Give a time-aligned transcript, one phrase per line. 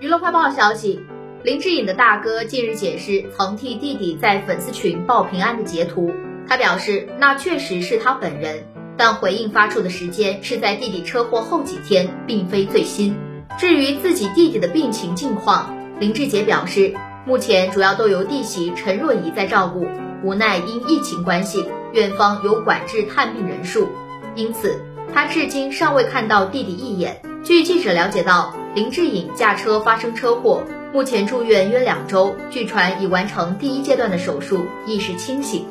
[0.00, 0.98] 娱乐快报消息，
[1.42, 6.10] 林志颖的大哥近日解释曾替弟弟在粉丝群报平安的截图。
[6.48, 8.64] 他表示，那确实是他本人，
[8.96, 13.14] 但回应发出的时间是在弟弟车祸后几天，并非最新。
[13.58, 16.94] 至于自己弟弟的病情近况，林志杰表示，
[17.26, 19.86] 目前主要都由弟媳陈若仪在照顾，
[20.24, 21.62] 无奈因疫情关系，
[21.92, 23.86] 院方有管制探病人数，
[24.34, 24.80] 因此
[25.12, 27.20] 他至今尚未看到弟弟一眼。
[27.44, 30.62] 据记者了解到，林志颖驾车发生车祸，
[30.92, 35.66] 目前住院约两周，据传已完成第一阶段的手术，意识清醒。